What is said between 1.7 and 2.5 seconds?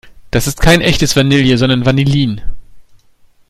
Vanillin.